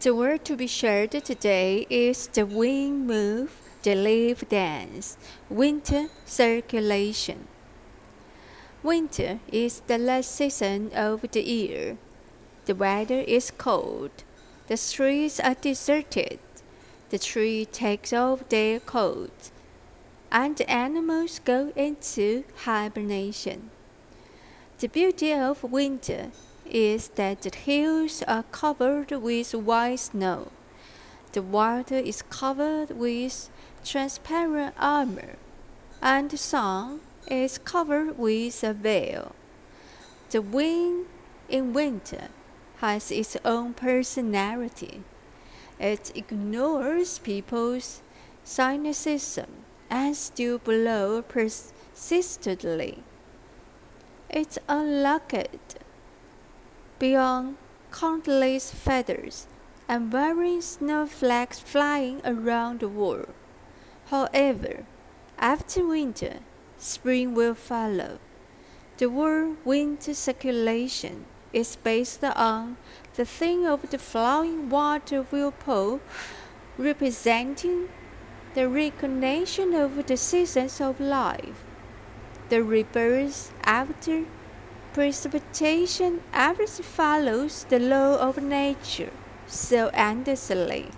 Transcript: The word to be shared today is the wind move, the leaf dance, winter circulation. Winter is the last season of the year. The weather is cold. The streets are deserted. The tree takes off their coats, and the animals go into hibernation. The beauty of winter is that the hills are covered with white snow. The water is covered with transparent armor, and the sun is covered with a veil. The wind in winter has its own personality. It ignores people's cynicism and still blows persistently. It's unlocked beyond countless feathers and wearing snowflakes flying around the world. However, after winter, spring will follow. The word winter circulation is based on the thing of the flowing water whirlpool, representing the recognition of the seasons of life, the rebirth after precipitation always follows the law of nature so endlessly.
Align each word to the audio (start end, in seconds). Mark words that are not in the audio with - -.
The 0.00 0.14
word 0.14 0.46
to 0.46 0.56
be 0.56 0.66
shared 0.66 1.10
today 1.10 1.86
is 1.90 2.26
the 2.28 2.46
wind 2.46 3.06
move, 3.06 3.52
the 3.82 3.94
leaf 3.94 4.48
dance, 4.48 5.18
winter 5.50 6.08
circulation. 6.24 7.48
Winter 8.82 9.40
is 9.52 9.80
the 9.80 9.98
last 9.98 10.34
season 10.34 10.90
of 10.94 11.20
the 11.32 11.42
year. 11.42 11.98
The 12.64 12.74
weather 12.74 13.20
is 13.20 13.50
cold. 13.50 14.24
The 14.68 14.78
streets 14.78 15.38
are 15.38 15.54
deserted. 15.60 16.38
The 17.10 17.18
tree 17.18 17.66
takes 17.66 18.14
off 18.14 18.48
their 18.48 18.80
coats, 18.80 19.52
and 20.32 20.56
the 20.56 20.70
animals 20.70 21.40
go 21.44 21.74
into 21.76 22.44
hibernation. 22.64 23.68
The 24.78 24.88
beauty 24.88 25.34
of 25.34 25.62
winter 25.62 26.30
is 26.70 27.08
that 27.16 27.42
the 27.42 27.54
hills 27.54 28.22
are 28.26 28.44
covered 28.44 29.10
with 29.10 29.54
white 29.54 29.98
snow. 29.98 30.48
The 31.32 31.42
water 31.42 31.96
is 31.96 32.22
covered 32.22 32.90
with 32.90 33.50
transparent 33.84 34.74
armor, 34.78 35.36
and 36.00 36.30
the 36.30 36.36
sun 36.36 37.00
is 37.28 37.58
covered 37.58 38.18
with 38.18 38.62
a 38.64 38.72
veil. 38.72 39.34
The 40.30 40.40
wind 40.40 41.06
in 41.48 41.72
winter 41.72 42.28
has 42.78 43.10
its 43.10 43.36
own 43.44 43.74
personality. 43.74 45.02
It 45.78 46.12
ignores 46.14 47.18
people's 47.18 48.02
cynicism 48.44 49.64
and 49.90 50.16
still 50.16 50.58
blows 50.58 51.24
persistently. 51.28 53.02
It's 54.28 54.58
unlocked 54.68 55.79
beyond 57.00 57.56
countless 57.90 58.70
feathers 58.70 59.48
and 59.88 60.12
wearing 60.12 60.60
snowflakes 60.60 61.58
flying 61.58 62.20
around 62.24 62.78
the 62.78 62.88
world. 62.88 63.34
However, 64.10 64.84
after 65.38 65.84
winter, 65.84 66.40
spring 66.78 67.34
will 67.34 67.54
follow. 67.54 68.20
The 68.98 69.08
word 69.08 69.56
winter 69.64 70.14
circulation 70.14 71.24
is 71.52 71.74
based 71.74 72.22
on 72.22 72.76
the 73.16 73.24
thing 73.24 73.66
of 73.66 73.90
the 73.90 73.98
flowing 73.98 74.68
water 74.68 75.22
whirlpool, 75.22 76.00
representing 76.76 77.88
the 78.54 78.68
recognition 78.68 79.74
of 79.74 80.06
the 80.06 80.16
seasons 80.16 80.80
of 80.80 81.00
life, 81.00 81.64
the 82.50 82.62
rebirth 82.62 83.52
after 83.64 84.26
precipitation 84.92 86.20
always 86.34 86.80
follows 86.80 87.64
the 87.68 87.78
law 87.78 88.16
of 88.16 88.42
nature 88.42 89.12
so 89.46 89.88
endlessly. 89.94 90.88